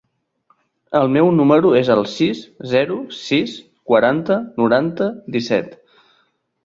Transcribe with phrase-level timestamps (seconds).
[0.99, 3.53] El meu número es el sis, zero, sis,
[3.93, 5.81] quaranta, noranta, disset.